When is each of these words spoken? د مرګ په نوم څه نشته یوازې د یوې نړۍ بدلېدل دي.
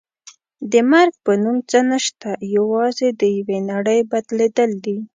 د 0.71 0.73
مرګ 0.91 1.13
په 1.25 1.31
نوم 1.43 1.57
څه 1.69 1.79
نشته 1.91 2.29
یوازې 2.57 3.07
د 3.21 3.23
یوې 3.37 3.59
نړۍ 3.71 3.99
بدلېدل 4.11 4.71
دي. 4.85 4.97